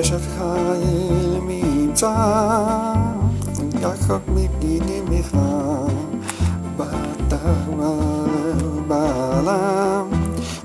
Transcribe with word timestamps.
אשת 0.00 0.20
חיל 0.38 1.38
מבצע, 1.42 2.14
יחד 3.80 4.18
מפגינים 4.28 5.04
בכלל, 5.04 5.94
בטח 6.76 7.38
בעלם, 8.88 10.06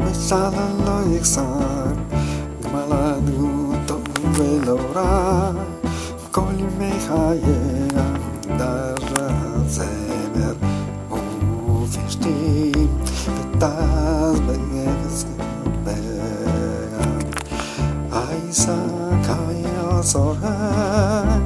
ושאלה 0.05 0.67
לא 0.85 1.15
יחסר, 1.15 1.43
גמלנו 2.63 3.73
טוב 3.85 4.03
ולא 4.33 4.77
רע, 4.95 5.51
כל 6.31 6.41
ימי 6.57 6.91
חייה, 7.07 8.13
דרה 8.57 9.29
זמר 9.67 10.53
ופשתים, 11.83 12.87
ותז 13.27 13.90
so 20.02 20.34
high, 20.34 21.38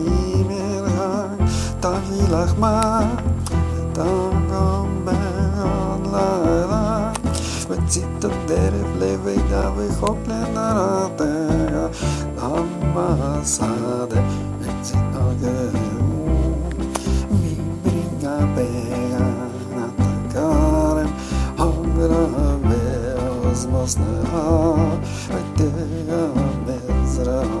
even 0.00 0.84
high. 0.94 1.36
Tahi 1.80 2.20
lachma, 2.30 2.72
tangam 3.92 5.04
ben 5.04 6.12
la 6.12 6.28
la. 6.70 7.12
Vetsita 7.68 8.30
derev 8.46 8.90
leve 9.00 9.34
gavi 9.50 9.88
hople 9.98 10.38
narate. 10.54 11.32
Lama 12.36 13.42
sade, 13.44 14.20
vetsita 14.60 15.24
gavi. 15.42 15.88
Mi 17.40 17.54
bringa 17.82 18.36
bega 18.54 19.26
natakare. 19.74 21.06
Hongra 21.58 22.24
veos 22.68 23.66
mosne 23.66 24.14
ha. 24.30 24.46
Vetsita 25.32 25.84
gavi. 26.08 26.78
Zdravo, 27.16 27.60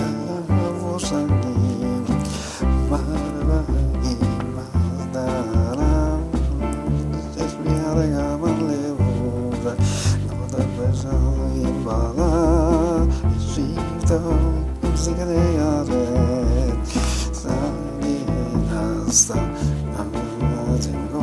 나와 11.91 13.05
이수도 13.37 14.15
음식을 14.83 15.27
해야 15.27 15.83
돼. 15.83 16.83
사랑이 17.33 18.25
나서 18.69 19.35
남아진 19.35 21.11
거 21.11 21.19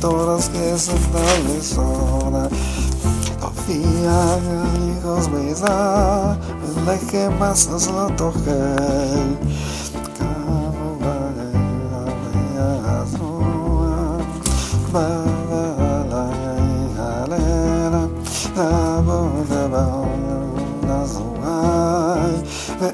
todas 0.00 0.48
que 0.48 0.78
se 0.78 0.94
establecieron. 0.94 2.48
Confía 3.40 4.38
en 4.38 5.00
Dios, 5.00 5.30
verdad, 5.30 6.38
es 6.64 6.76
la 6.84 6.98
que 7.10 7.30
más 7.30 7.68
nos 7.68 7.86
la 7.88 8.06
toque. 8.16 9.58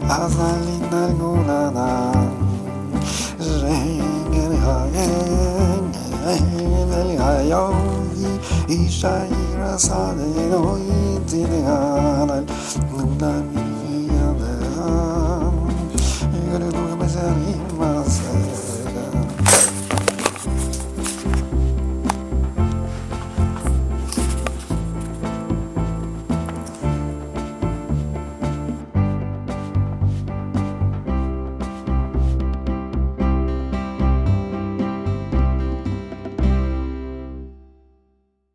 Azalina 0.08 1.04
alguna 1.06 1.70
nada. 1.70 2.13
İşe 8.68 9.28
irasane 9.56 10.50
no 10.50 10.78
itinal 10.78 12.42
Nunami 12.92 13.73